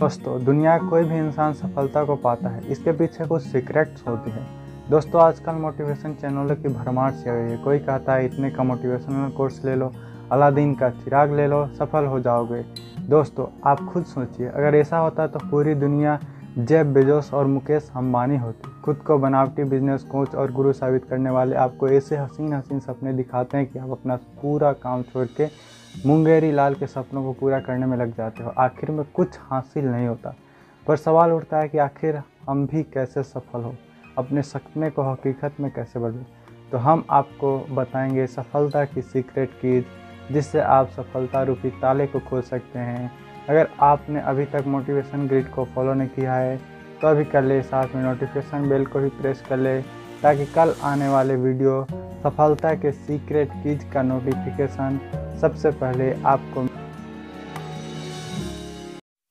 दोस्तों 0.00 0.44
दुनिया 0.44 0.76
कोई 0.80 1.04
भी 1.04 1.16
इंसान 1.18 1.52
सफलता 1.52 2.02
को 2.04 2.14
पाता 2.16 2.48
है, 2.48 2.60
इसके 2.70 2.92
पीछे 2.92 3.24
कुछ 3.26 3.42
सीक्रेट्स 3.42 4.06
होती 4.08 4.30
है। 4.30 4.44
दोस्तों, 4.90 5.20
आजकल 5.22 5.52
मोटिवेशन 5.52 6.12
चैनलों 6.14 6.56
की 6.56 6.68
भरमार 6.68 7.12
से 7.12 7.30
हुई 7.30 7.50
है। 7.50 7.56
कोई 7.56 7.78
कहता 7.78 8.14
है, 8.14 8.26
इतने 8.26 8.50
का 8.50 8.62
मोटिवेशनल 8.62 9.30
कोर्स 9.36 9.64
ले 9.64 9.74
लो, 9.74 9.90
अलादीन 10.32 10.74
का 10.74 10.90
चिराग 10.90 11.32
ले 11.32 11.46
लो, 11.46 11.66
सफल 11.78 12.04
हो 12.04 12.20
जाओगे। 12.20 12.62
दोस्तों, 13.08 13.46
आप 13.66 13.84
खुद 13.84 14.04
सोचिए, 14.04 14.48
अगर 14.48 14.74
ऐसा 14.74 14.98
होता 14.98 15.26
तो 15.26 15.38
पूरी 15.50 15.74
दुनिया 15.74 16.18
जेब 16.58 16.92
बेजोस 16.92 17.32
और 17.34 17.46
मुकेश 17.46 17.90
अम्बानी 17.96 18.36
होती। 18.36 18.70
खुद 18.82 18.96
को 18.96 19.18
बनावटी 19.18 19.64
बिज़नेस 19.64 20.02
कोच 20.02 20.34
और 20.34 20.52
गुरु 20.52 20.72
साबित 20.72 21.04
करने 21.04 21.30
वाले 21.30 21.56
आपको 21.56 21.88
ऐसे 21.88 22.16
हसीन 22.16 22.52
हसीन 22.52 22.80
सपने 22.80 23.12
दिखाते 23.12 23.56
हैं 23.56 23.66
कि 23.66 23.78
आप 23.78 23.90
अपना 23.90 24.16
पूरा 24.42 24.72
काम 24.74 25.02
छोड़ 25.02 25.26
के 25.36 25.46
मुंगेरी 26.06 26.50
लाल 26.52 26.74
के 26.74 26.86
सपनों 26.86 27.22
को 27.24 27.32
पूरा 27.32 27.60
करने 27.60 27.86
में 27.86 27.96
लग 27.96 28.16
जाते 28.16 28.42
हो। 28.44 28.52
आखिर 28.58 28.90
में 28.90 29.04
कुछ 29.14 29.38
हासिल 29.40 29.84
नहीं 29.84 30.06
होता। 30.06 30.34
पर 30.86 30.96
सवाल 30.96 31.32
उठता 31.32 31.58
है 31.58 31.68
कि 31.68 31.78
आखिर 31.78 32.20
हम 32.48 32.66
भी 32.66 32.82
कैसे 32.82 33.22
सफल 33.22 33.62
हो? 33.62 33.74
अपने 34.18 34.42
सपने 34.42 34.90
को 34.90 35.02
हकीकत 35.02 35.60
में 35.60 35.70
कैसे 35.70 35.98
बदलें? 35.98 36.26
तो 36.72 36.78
हम 36.78 37.04
आपको 37.10 37.58
बताएँगे 37.70 38.26
सफलता 38.26 38.84
की 38.84 39.02
सीक्रेट 39.02 39.50
कीज, 39.50 39.84
जिससे 40.32 40.60
आप 40.60 40.88
सफलता 40.88 41.42
रूपी 41.42 41.70
ताले 41.70 42.06
को 42.06 42.18
खोल 42.20 42.42
सकते 42.42 42.78
हैं। 42.78 43.10
अगर 43.48 43.68
आपने 43.80 44.20
अभी 44.20 44.44
तक 44.44 44.64
मोटिवेशन 44.66 45.26
ग्रिड 45.28 45.50
को 45.50 45.64
फॉलो 45.64 45.94
नहीं 45.94 46.08
किया 46.08 46.34
है 46.34 46.60
तो 47.02 47.08
अभी 47.08 47.24
कर 47.24 47.42
ले, 47.42 47.62
साथ 47.62 47.94
में 47.94 48.02
नोटिफिकेशन 48.02 48.68
बेल 48.68 48.86
को 48.86 48.98
भी 48.98 49.08
प्रेस 49.10 49.42
कर 49.48 49.56
ले, 49.56 49.80
ताकि 50.22 50.46
कल 50.46 50.74
आने 50.82 51.08
वाले 51.08 51.36
वीडियो 51.36 51.86
सफलता 52.22 52.74
के 52.74 52.92
सीक्रेट 52.92 53.52
कीज 53.62 53.84
का 53.92 54.02
नोटिफिकेशन 54.02 54.98
सबसे 55.40 55.70
पहले 55.72 56.12
आपको 56.24 56.66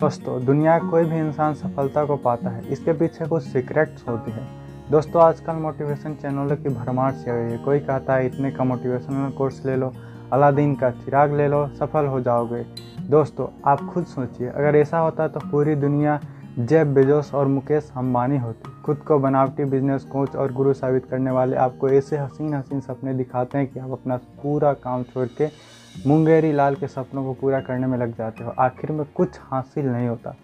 दोस्तों, 0.00 0.44
दुनिया 0.44 0.78
कोई 0.80 1.04
भी 1.04 1.18
इंसान 1.18 1.54
सफलता 1.54 2.04
को 2.04 2.16
पाता 2.16 2.50
है, 2.50 2.62
इसके 2.68 2.92
पीछे 2.92 3.26
कुछ 3.26 3.42
सीक्रेट्स 3.42 4.08
होती 4.08 4.30
है। 4.30 4.46
दोस्तों, 4.90 5.22
आजकल 5.22 5.52
मोटिवेशन 5.52 6.14
चैनलों 6.14 6.56
की 6.56 6.68
भरमार 6.68 7.12
से 7.12 7.30
रही 7.30 7.52
है। 7.52 7.58
कोई 7.58 7.78
कहता 7.80 8.14
है, 8.14 8.26
इतने 8.26 8.50
का 8.50 8.64
मोटिवेशनल 8.64 9.30
कोर्स 9.30 9.64
ले 9.66 9.76
लो, 9.76 9.92
अलादीन 10.32 10.74
का 10.74 10.90
चिराग 10.92 11.34
ले 11.36 11.48
लो, 11.48 11.66
सफल 11.78 12.06
हो 12.06 12.20
जाओगे। 12.20 12.62
दोस्तों, 13.10 13.46
आप 13.66 13.86
खुद 13.86 14.04
सोचिए, 14.06 14.48
अगर 14.48 14.76
ऐसा 14.76 14.98
होता 14.98 15.28
तो 15.28 15.40
पूरी 15.50 15.74
दुनिया 15.74 16.20
जेब 16.58 16.94
बेजोस 16.94 17.34
और 17.34 17.46
मुकेश 17.46 17.90
अंबानी 17.96 18.38
होती। 18.38 18.75
खुद 18.86 18.96
को 18.96 19.18
बनावटी 19.18 19.64
बिज़नेस 19.64 20.04
कोच 20.04 20.34
और 20.36 20.52
गुरु 20.52 20.72
साबित 20.72 21.06
करने 21.06 21.30
वाले 21.30 21.56
आपको 21.56 21.88
ऐसे 21.88 22.16
हसीन 22.16 22.52
हसीन 22.54 22.80
सपने 22.80 23.14
दिखाते 23.14 23.58
हैं 23.58 23.66
कि 23.66 23.80
आप 23.80 23.90
अपना 23.90 24.16
पूरा 24.42 24.72
काम 24.72 25.02
छोड़ 25.02 25.26
के 25.38 25.46
मुंगेरी 26.06 26.52
लाल 26.52 26.74
के 26.74 26.88
सपनों 26.88 27.24
को 27.24 27.32
पूरा 27.32 27.60
करने 27.60 27.86
में 27.86 27.96
लग 27.98 28.16
जाते 28.16 28.44
हो। 28.44 28.50
आखिर 28.58 28.92
में 28.92 29.04
कुछ 29.14 29.38
हासिल 29.42 29.86
नहीं 29.86 30.08
होता, 30.08 30.34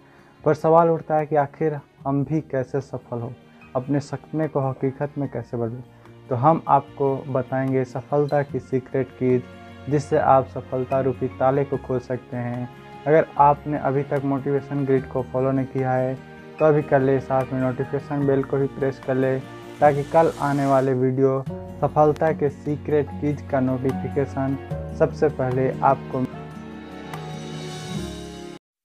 पर 0.43 0.53
सवाल 0.53 0.89
उठता 0.89 1.15
है 1.15 1.25
कि 1.25 1.35
आखिर 1.35 1.79
हम 2.07 2.23
भी 2.23 2.41
कैसे 2.41 2.81
सफल 2.81 3.21
हो? 3.21 3.31
अपने 3.75 3.99
सपने 3.99 4.47
को 4.47 4.59
हकीकत 4.59 5.17
में 5.17 5.27
कैसे 5.29 5.57
बदले? 5.57 5.81
तो 6.29 6.35
हम 6.35 6.61
आपको 6.67 7.15
बताएँगे 7.27 7.83
सफलता 7.85 8.41
की 8.43 8.59
सीक्रेट 8.59 9.07
कीज 9.19 9.43
जिससे 9.89 10.17
आप 10.17 10.47
सफलता 10.47 10.99
रूपी 11.01 11.27
ताले 11.27 11.63
को 11.63 11.77
खोल 11.77 11.99
सकते 11.99 12.37
हैं। 12.37 12.69
अगर 13.07 13.25
आपने 13.37 13.77
अभी 13.77 14.03
तक 14.03 14.21
मोटिवेशन 14.25 14.85
ग्रिड 14.85 15.09
को 15.09 15.23
फॉलो 15.23 15.51
नहीं 15.51 15.65
किया 15.65 15.91
है 15.91 16.32
तो 16.59 16.65
अभी 16.65 16.81
कर 16.81 17.01
ले, 17.01 17.19
साथ 17.19 17.53
में 17.53 17.59
नोटिफिकेशन 17.61 18.25
बेल 18.27 18.43
को 18.43 18.57
भी 18.57 18.67
प्रेस 18.69 19.01
कर 19.07 19.15
ले, 19.15 19.37
ताकि 19.79 20.03
कल 20.03 20.31
आने 20.41 20.65
वाले 20.65 20.93
वीडियो 20.93 21.43
सफलता 21.81 22.31
के 22.31 22.49
सीक्रेट 22.49 23.07
कीज 23.21 23.41
का 23.51 23.59
नोटिफिकेशन 23.59 24.57
सबसे 24.99 25.27
पहले 25.31 25.69
आपको 25.81 26.23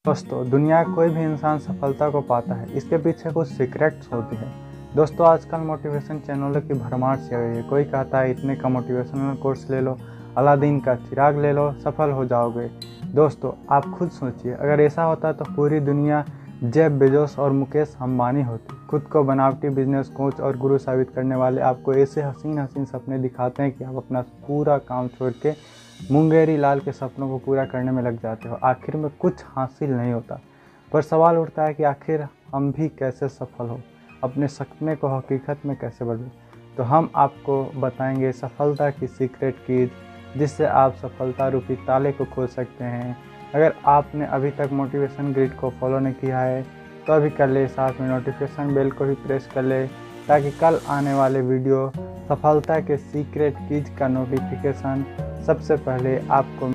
दोस्तों, 0.05 0.48
दुनिया 0.50 0.83
कोई 0.84 1.08
भी 1.08 1.22
इंसान 1.22 1.58
सफलता 1.58 2.08
को 2.11 2.20
पाता 2.20 2.55
है, 2.55 2.72
इसके 2.72 2.96
पीछे 2.96 3.30
कुछ 3.30 3.48
सीक्रेट्स 3.48 4.12
होती 4.12 4.36
है। 4.36 4.52
दोस्तों, 4.96 5.27
आजकल 5.27 5.58
मोटिवेशन 5.61 6.19
चैनलों 6.19 6.61
की 6.61 6.74
भरमार 6.74 7.16
से 7.19 7.34
हुई 7.36 7.56
है। 7.56 7.62
कोई 7.62 7.84
कहता 7.84 8.20
है, 8.20 8.30
इतने 8.30 8.56
का 8.56 8.69
मोटिवेशनल 8.69 9.34
कोर्स 9.36 9.70
ले 9.70 9.80
लो, 9.80 9.96
अलादीन 10.36 10.80
का 10.80 10.95
चिराग 10.96 11.39
ले 11.39 11.52
लो, 11.52 11.70
सफल 11.84 12.11
हो 12.11 12.24
जाओगे। 12.24 12.68
दोस्तों, 13.14 13.52
आप 13.70 13.90
खुद 13.98 14.11
सोचिए, 14.11 14.52
अगर 14.52 14.80
ऐसा 14.80 15.02
होता 15.02 15.33
तो 15.33 15.45
पूरी 15.57 15.80
दुनिया 15.80 16.24
जेब 16.64 16.92
बेजोस 16.92 17.39
और 17.39 17.52
मुकेश 17.52 17.96
अंबानी 18.02 18.42
होती। 18.42 18.77
खुद 18.86 19.02
को 19.02 19.23
बनावटी 19.24 19.69
बिज़नेस 19.69 20.08
कोच 20.08 20.41
और 20.41 20.57
गुरु 20.57 20.79
साबित 20.79 21.11
करने 21.11 21.35
वाले 21.35 21.61
आपको 21.61 21.95
ऐसे 21.95 22.23
हसीन 22.23 22.58
हसीन 22.58 22.85
सपने 22.85 23.19
दिखाते 23.19 23.63
हैं 23.63 23.73
कि 23.73 23.85
आप 23.85 23.96
अपना 23.96 24.20
पूरा 24.46 24.79
काम 24.79 25.08
छोड़ 25.08 25.30
के 25.42 25.52
मुंगेरी 26.13 26.57
लाल 26.57 26.80
के 26.80 26.92
सपनों 26.92 27.29
को 27.29 27.39
पूरा 27.39 27.64
करने 27.64 27.92
में 27.92 28.02
लग 28.02 28.20
जाते 28.23 28.48
हो। 28.48 28.58
आखिर 28.64 28.96
में 28.96 29.11
कुछ 29.20 29.45
हासिल 29.46 29.91
नहीं 29.91 30.13
होता, 30.13 30.41
पर 30.92 31.02
सवाल 31.02 31.39
उठता 31.39 31.64
है 31.64 31.74
कि 31.74 31.83
आखिर 31.83 32.27
हम 32.55 32.73
भी 32.73 32.89
कैसे 32.89 33.29
सफल 33.29 33.67
हो? 33.67 33.80
अपने 34.25 34.48
सपने 34.48 34.96
को 34.96 35.08
हकीकत 35.08 35.67
में 35.67 35.77
कैसे 35.77 36.05
बदलें? 36.05 36.30
तो 36.77 36.83
हम 36.83 37.11
आपको 37.17 37.64
बताएँगे 37.77 38.33
सफलता 38.33 38.90
की 38.90 39.07
सीक्रेट 39.07 39.57
कीज, 39.57 39.90
जिससे 40.36 40.67
आप 40.67 40.95
सफलता 40.95 41.48
रूपी 41.48 41.77
ताले 41.77 42.13
को 42.13 42.25
खोल 42.25 42.46
सकते 42.46 42.85
हैं। 42.85 43.17
अगर 43.55 43.75
आपने 43.86 44.27
अभी 44.27 44.51
तक 44.51 44.70
मोटिवेशन 44.73 45.33
ग्रिड 45.33 45.55
को 45.57 45.70
फॉलो 45.81 45.98
नहीं 45.98 46.14
किया 46.14 46.41
है 46.41 46.63
तो 47.07 47.13
अभी 47.13 47.31
कर 47.31 47.48
ले 47.48 47.67
साथ 47.69 48.01
में 48.01 48.09
नोटिफिकेशन 48.09 48.75
बेल 48.75 48.91
को 48.91 49.05
भी 49.05 49.14
प्रेस 49.27 49.48
कर 49.55 49.63
ले, 49.63 49.86
ताकि 50.29 50.51
कल 50.51 50.79
आने 50.89 51.14
वाले 51.14 51.41
वीडियो 51.42 51.91
सफलता 52.29 52.79
के 52.81 52.97
सीक्रेट 52.97 53.57
कीज 53.69 53.89
का 53.98 54.08
नोटिफिकेशन 54.08 55.05
सबसे 55.47 55.77
पहले 55.87 56.19
आपको 56.31 56.73